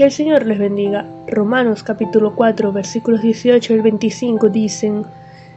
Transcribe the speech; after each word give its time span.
Que 0.00 0.06
el 0.06 0.12
Señor 0.12 0.46
les 0.46 0.58
bendiga. 0.58 1.04
Romanos 1.26 1.82
capítulo 1.82 2.34
4 2.34 2.72
versículos 2.72 3.20
18 3.20 3.74
al 3.74 3.82
25 3.82 4.48
dicen, 4.48 5.04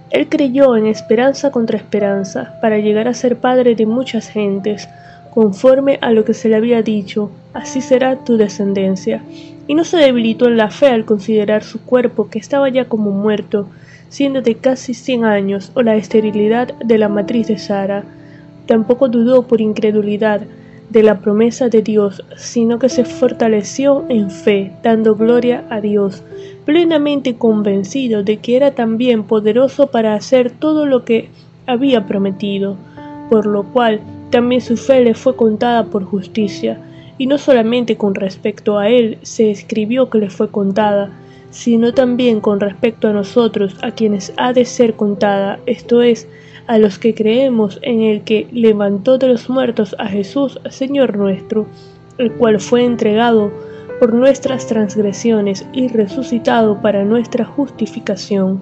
Él 0.09 0.27
creyó 0.27 0.75
en 0.75 0.85
esperanza 0.85 1.49
contra 1.49 1.77
esperanza, 1.77 2.59
para 2.59 2.77
llegar 2.77 3.07
a 3.07 3.13
ser 3.13 3.37
padre 3.37 3.73
de 3.73 3.85
muchas 3.85 4.27
gentes, 4.27 4.89
conforme 5.33 5.97
a 6.01 6.11
lo 6.11 6.25
que 6.25 6.33
se 6.33 6.49
le 6.49 6.57
había 6.57 6.81
dicho, 6.81 7.31
así 7.53 7.79
será 7.79 8.17
tu 8.25 8.35
descendencia. 8.35 9.21
Y 9.65 9.75
no 9.75 9.85
se 9.85 9.95
debilitó 9.95 10.49
en 10.49 10.57
la 10.57 10.69
fe 10.69 10.87
al 10.87 11.05
considerar 11.05 11.63
su 11.63 11.79
cuerpo 11.85 12.29
que 12.29 12.39
estaba 12.39 12.67
ya 12.67 12.83
como 12.89 13.11
muerto, 13.11 13.69
siendo 14.09 14.41
de 14.41 14.55
casi 14.55 14.93
cien 14.93 15.23
años, 15.23 15.71
o 15.73 15.83
la 15.83 15.95
esterilidad 15.95 16.77
de 16.79 16.97
la 16.97 17.07
matriz 17.07 17.47
de 17.47 17.57
Sara. 17.57 18.03
Tampoco 18.65 19.07
dudó 19.07 19.43
por 19.43 19.61
incredulidad, 19.61 20.41
de 20.89 21.03
la 21.03 21.19
promesa 21.19 21.69
de 21.69 21.81
Dios, 21.81 22.23
sino 22.35 22.79
que 22.79 22.89
se 22.89 23.05
fortaleció 23.05 24.05
en 24.09 24.29
fe, 24.29 24.73
dando 24.83 25.15
gloria 25.15 25.65
a 25.69 25.81
Dios, 25.81 26.23
plenamente 26.65 27.35
convencido 27.35 28.23
de 28.23 28.37
que 28.37 28.55
era 28.55 28.71
también 28.71 29.23
poderoso 29.23 29.87
para 29.87 30.13
hacer 30.13 30.51
todo 30.51 30.85
lo 30.85 31.03
que 31.03 31.29
había 31.65 32.05
prometido, 32.05 32.77
por 33.29 33.45
lo 33.45 33.63
cual 33.63 34.01
también 34.29 34.61
su 34.61 34.77
fe 34.77 35.01
le 35.01 35.13
fue 35.13 35.35
contada 35.35 35.85
por 35.85 36.03
justicia, 36.03 36.77
y 37.17 37.27
no 37.27 37.37
solamente 37.37 37.97
con 37.97 38.15
respecto 38.15 38.77
a 38.77 38.89
él 38.89 39.17
se 39.21 39.51
escribió 39.51 40.09
que 40.09 40.17
le 40.19 40.29
fue 40.29 40.49
contada, 40.49 41.11
sino 41.53 41.93
también 41.93 42.41
con 42.41 42.59
respecto 42.59 43.07
a 43.07 43.13
nosotros, 43.13 43.77
a 43.83 43.91
quienes 43.91 44.33
ha 44.37 44.53
de 44.53 44.65
ser 44.65 44.95
contada, 44.95 45.59
esto 45.67 46.01
es, 46.01 46.27
a 46.65 46.79
los 46.79 46.97
que 46.97 47.13
creemos 47.13 47.77
en 47.83 48.01
el 48.01 48.23
que 48.23 48.47
levantó 48.51 49.19
de 49.19 49.27
los 49.27 49.49
muertos 49.49 49.95
a 49.99 50.07
Jesús, 50.07 50.59
Señor 50.71 51.15
nuestro, 51.15 51.67
el 52.17 52.31
cual 52.33 52.59
fue 52.59 52.83
entregado 52.83 53.51
por 53.99 54.13
nuestras 54.13 54.65
transgresiones 54.65 55.63
y 55.73 55.89
resucitado 55.89 56.81
para 56.81 57.03
nuestra 57.03 57.45
justificación. 57.45 58.59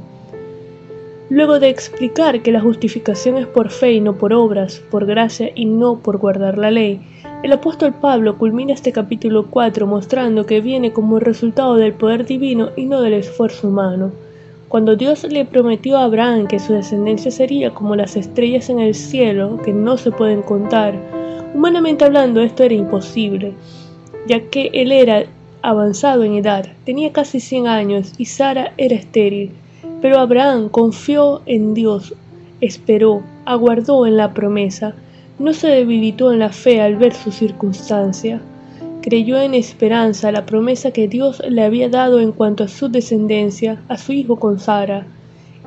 Luego 1.31 1.61
de 1.61 1.69
explicar 1.69 2.41
que 2.41 2.51
la 2.51 2.59
justificación 2.59 3.37
es 3.37 3.47
por 3.47 3.69
fe 3.69 3.93
y 3.93 4.01
no 4.01 4.17
por 4.17 4.33
obras, 4.33 4.83
por 4.91 5.05
gracia 5.05 5.49
y 5.55 5.63
no 5.63 5.99
por 5.99 6.17
guardar 6.17 6.57
la 6.57 6.71
ley, 6.71 6.99
el 7.41 7.53
apóstol 7.53 7.93
Pablo 7.93 8.37
culmina 8.37 8.73
este 8.73 8.91
capítulo 8.91 9.45
4 9.49 9.87
mostrando 9.87 10.45
que 10.45 10.59
viene 10.59 10.91
como 10.91 11.21
resultado 11.21 11.75
del 11.75 11.93
poder 11.93 12.25
divino 12.25 12.71
y 12.75 12.85
no 12.85 12.99
del 12.99 13.13
esfuerzo 13.13 13.69
humano. 13.69 14.11
Cuando 14.67 14.97
Dios 14.97 15.23
le 15.23 15.45
prometió 15.45 15.95
a 15.95 16.03
Abraham 16.03 16.47
que 16.47 16.59
su 16.59 16.73
descendencia 16.73 17.31
sería 17.31 17.73
como 17.73 17.95
las 17.95 18.17
estrellas 18.17 18.69
en 18.69 18.81
el 18.81 18.93
cielo, 18.93 19.57
que 19.63 19.71
no 19.71 19.95
se 19.95 20.11
pueden 20.11 20.41
contar, 20.41 20.95
humanamente 21.53 22.03
hablando 22.03 22.41
esto 22.41 22.63
era 22.63 22.73
imposible, 22.73 23.53
ya 24.27 24.41
que 24.49 24.69
él 24.73 24.91
era 24.91 25.23
avanzado 25.61 26.25
en 26.25 26.33
edad, 26.33 26.67
tenía 26.83 27.13
casi 27.13 27.39
100 27.39 27.67
años 27.67 28.11
y 28.17 28.25
Sara 28.25 28.73
era 28.75 28.95
estéril. 28.95 29.51
Pero 30.01 30.19
Abraham 30.19 30.69
confió 30.69 31.41
en 31.45 31.73
Dios, 31.73 32.13
esperó, 32.59 33.21
aguardó 33.45 34.05
en 34.05 34.17
la 34.17 34.33
promesa, 34.33 34.95
no 35.39 35.53
se 35.53 35.67
debilitó 35.67 36.31
en 36.31 36.39
la 36.39 36.49
fe 36.49 36.81
al 36.81 36.95
ver 36.95 37.13
su 37.13 37.31
circunstancia. 37.31 38.41
Creyó 39.01 39.39
en 39.39 39.53
esperanza 39.53 40.31
la 40.31 40.45
promesa 40.45 40.91
que 40.91 41.07
Dios 41.07 41.41
le 41.47 41.63
había 41.63 41.89
dado 41.89 42.19
en 42.19 42.31
cuanto 42.31 42.63
a 42.63 42.67
su 42.67 42.89
descendencia, 42.89 43.81
a 43.87 43.97
su 43.97 44.13
hijo 44.13 44.35
con 44.35 44.59
Sara, 44.59 45.05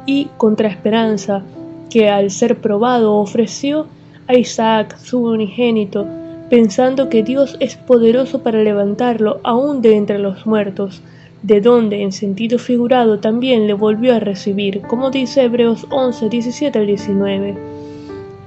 y 0.06 0.26
contra 0.36 0.68
esperanza, 0.68 1.42
que 1.90 2.10
al 2.10 2.30
ser 2.30 2.60
probado 2.60 3.14
ofreció 3.14 3.86
a 4.26 4.34
Isaac, 4.34 4.96
su 4.98 5.22
unigénito, 5.22 6.06
pensando 6.50 7.08
que 7.08 7.22
Dios 7.22 7.56
es 7.60 7.76
poderoso 7.76 8.42
para 8.42 8.62
levantarlo 8.62 9.40
aún 9.42 9.82
de 9.82 9.96
entre 9.96 10.18
los 10.18 10.46
muertos, 10.46 11.02
de 11.44 11.60
donde 11.60 12.00
en 12.00 12.10
sentido 12.10 12.58
figurado 12.58 13.20
también 13.20 13.66
le 13.66 13.74
volvió 13.74 14.14
a 14.14 14.18
recibir, 14.18 14.80
como 14.80 15.10
dice 15.10 15.42
Hebreos 15.42 15.86
11, 15.90 16.30
17 16.30 16.78
al 16.78 16.86
19. 16.86 17.54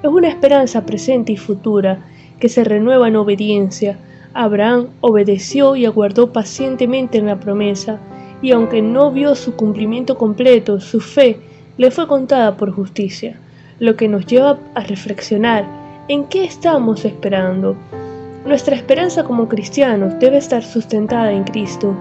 Es 0.01 0.09
una 0.09 0.27
esperanza 0.27 0.83
presente 0.83 1.31
y 1.31 1.37
futura, 1.37 1.99
que 2.39 2.49
se 2.49 2.63
renueva 2.63 3.07
en 3.07 3.15
obediencia, 3.15 3.99
Abraham 4.33 4.87
obedeció 5.01 5.75
y 5.75 5.85
aguardó 5.85 6.33
pacientemente 6.33 7.19
en 7.19 7.27
la 7.27 7.39
promesa, 7.39 7.99
y 8.41 8.51
aunque 8.51 8.81
no 8.81 9.11
vio 9.11 9.35
su 9.35 9.55
cumplimiento 9.55 10.17
completo, 10.17 10.79
su 10.79 10.99
fe 10.99 11.37
le 11.77 11.91
fue 11.91 12.07
contada 12.07 12.57
por 12.57 12.71
justicia, 12.71 13.39
lo 13.79 13.95
que 13.95 14.07
nos 14.07 14.25
lleva 14.25 14.57
a 14.73 14.81
reflexionar 14.81 15.65
en 16.07 16.23
qué 16.23 16.45
estamos 16.45 17.05
esperando. 17.05 17.75
Nuestra 18.47 18.77
esperanza 18.77 19.25
como 19.25 19.49
cristianos 19.49 20.17
debe 20.19 20.37
estar 20.37 20.63
sustentada 20.63 21.33
en 21.33 21.43
Cristo, 21.43 21.93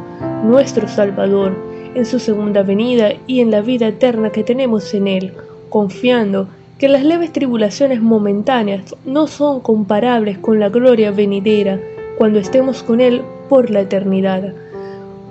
nuestro 0.45 0.87
Salvador, 0.87 1.57
en 1.97 2.07
su 2.07 2.21
segunda 2.21 2.63
venida 2.63 3.15
y 3.27 3.41
en 3.41 3.51
la 3.51 3.63
vida 3.63 3.89
eterna 3.89 4.31
que 4.31 4.45
tenemos 4.45 4.95
en 4.95 5.09
Él, 5.09 5.33
confiando 5.71 6.47
que 6.79 6.89
las 6.89 7.03
leves 7.03 7.33
tribulaciones 7.33 8.01
momentáneas 8.01 8.95
no 9.05 9.27
son 9.27 9.59
comparables 9.59 10.39
con 10.39 10.61
la 10.61 10.69
gloria 10.69 11.11
venidera 11.11 11.81
cuando 12.17 12.39
estemos 12.39 12.85
con 12.85 13.01
Él 13.01 13.23
por 13.49 13.71
la 13.71 13.81
eternidad. 13.81 14.55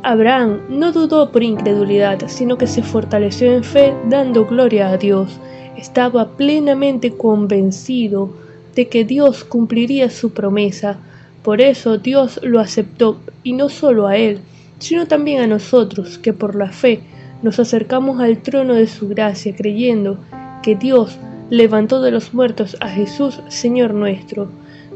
Abraham 0.04 0.60
no 0.68 0.92
dudó 0.92 1.32
por 1.32 1.44
incredulidad, 1.44 2.28
sino 2.28 2.58
que 2.58 2.68
se 2.68 2.84
fortaleció 2.84 3.54
en 3.54 3.64
fe 3.64 3.94
dando 4.10 4.46
gloria 4.46 4.90
a 4.90 4.98
Dios. 4.98 5.40
Estaba 5.78 6.28
plenamente 6.32 7.16
convencido 7.16 8.32
de 8.76 8.90
que 8.90 9.06
Dios 9.06 9.46
cumpliría 9.46 10.10
su 10.10 10.32
promesa. 10.32 11.00
Por 11.46 11.62
eso 11.62 12.00
Dios 12.00 12.40
lo 12.42 12.60
aceptó, 12.60 13.20
y 13.44 13.54
no 13.54 13.70
solo 13.70 14.08
a 14.08 14.18
Él, 14.18 14.40
sino 14.80 15.06
también 15.06 15.44
a 15.44 15.46
nosotros, 15.46 16.18
que 16.18 16.34
por 16.34 16.56
la 16.56 16.72
fe 16.72 17.02
nos 17.44 17.60
acercamos 17.60 18.20
al 18.20 18.40
trono 18.40 18.74
de 18.74 18.88
su 18.88 19.08
gracia, 19.10 19.56
creyendo 19.56 20.18
que 20.64 20.76
Dios 20.76 21.20
levantó 21.52 22.02
de 22.02 22.10
los 22.10 22.34
muertos 22.34 22.76
a 22.80 22.90
Jesús, 22.90 23.42
Señor 23.50 23.94
nuestro. 23.94 24.48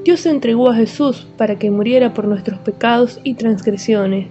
Dios 0.03 0.25
entregó 0.25 0.71
a 0.71 0.75
Jesús 0.75 1.27
para 1.37 1.59
que 1.59 1.69
muriera 1.69 2.15
por 2.15 2.25
nuestros 2.25 2.57
pecados 2.61 3.19
y 3.23 3.35
transgresiones, 3.35 4.25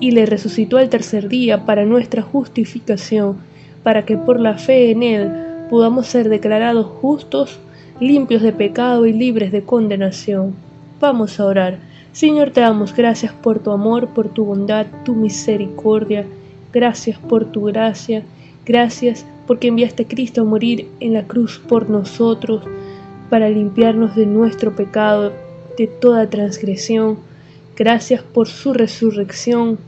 y 0.00 0.10
le 0.10 0.26
resucitó 0.26 0.76
al 0.76 0.88
tercer 0.88 1.28
día 1.28 1.66
para 1.66 1.84
nuestra 1.84 2.22
justificación, 2.22 3.36
para 3.84 4.04
que 4.04 4.16
por 4.16 4.40
la 4.40 4.58
fe 4.58 4.90
en 4.90 5.04
Él 5.04 5.30
podamos 5.70 6.08
ser 6.08 6.30
declarados 6.30 6.86
justos, 7.00 7.60
limpios 8.00 8.42
de 8.42 8.52
pecado 8.52 9.06
y 9.06 9.12
libres 9.12 9.52
de 9.52 9.62
condenación. 9.62 10.68
Vamos 11.00 11.40
a 11.40 11.46
orar. 11.46 11.78
Señor, 12.12 12.50
te 12.50 12.60
damos 12.60 12.94
gracias 12.94 13.32
por 13.32 13.58
tu 13.58 13.70
amor, 13.70 14.08
por 14.08 14.28
tu 14.28 14.44
bondad, 14.44 14.86
tu 15.04 15.14
misericordia. 15.14 16.26
Gracias 16.74 17.18
por 17.18 17.46
tu 17.46 17.64
gracia. 17.64 18.22
Gracias 18.66 19.24
porque 19.46 19.68
enviaste 19.68 20.02
a 20.02 20.08
Cristo 20.08 20.42
a 20.42 20.44
morir 20.44 20.88
en 21.00 21.14
la 21.14 21.22
cruz 21.22 21.58
por 21.58 21.88
nosotros 21.88 22.62
para 23.30 23.48
limpiarnos 23.48 24.14
de 24.14 24.26
nuestro 24.26 24.76
pecado, 24.76 25.32
de 25.78 25.86
toda 25.86 26.28
transgresión. 26.28 27.18
Gracias 27.76 28.22
por 28.22 28.48
su 28.48 28.74
resurrección, 28.74 29.78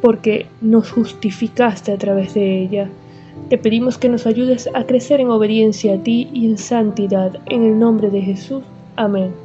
porque 0.00 0.46
nos 0.62 0.90
justificaste 0.90 1.92
a 1.92 1.98
través 1.98 2.32
de 2.32 2.62
ella. 2.62 2.88
Te 3.50 3.58
pedimos 3.58 3.98
que 3.98 4.08
nos 4.08 4.26
ayudes 4.26 4.70
a 4.72 4.84
crecer 4.84 5.20
en 5.20 5.28
obediencia 5.28 5.94
a 5.94 5.98
ti 5.98 6.30
y 6.32 6.46
en 6.46 6.56
santidad. 6.56 7.40
En 7.46 7.62
el 7.62 7.78
nombre 7.78 8.08
de 8.08 8.22
Jesús. 8.22 8.62
Amén. 8.96 9.41